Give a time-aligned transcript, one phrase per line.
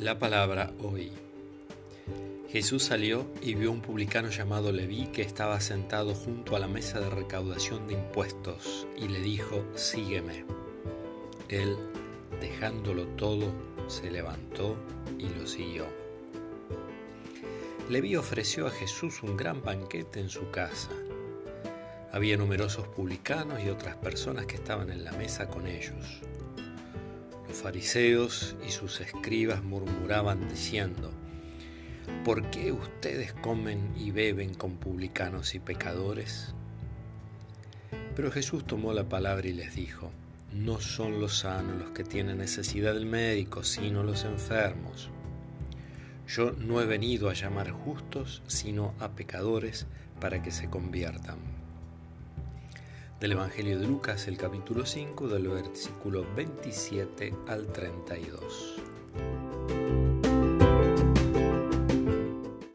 [0.00, 1.10] La palabra hoy.
[2.50, 6.68] Jesús salió y vio a un publicano llamado Leví que estaba sentado junto a la
[6.68, 10.44] mesa de recaudación de impuestos y le dijo, sígueme.
[11.48, 11.78] Él,
[12.42, 13.50] dejándolo todo,
[13.88, 14.76] se levantó
[15.18, 15.86] y lo siguió.
[17.88, 20.90] Leví ofreció a Jesús un gran banquete en su casa.
[22.12, 26.20] Había numerosos publicanos y otras personas que estaban en la mesa con ellos.
[27.62, 31.10] Fariseos y sus escribas murmuraban diciendo,
[32.22, 36.54] ¿por qué ustedes comen y beben con publicanos y pecadores?
[38.14, 40.12] Pero Jesús tomó la palabra y les dijo,
[40.52, 45.08] no son los sanos los que tienen necesidad del médico, sino los enfermos.
[46.28, 49.86] Yo no he venido a llamar justos, sino a pecadores
[50.20, 51.38] para que se conviertan
[53.20, 58.82] del Evangelio de Lucas, el capítulo 5, del versículo 27 al 32.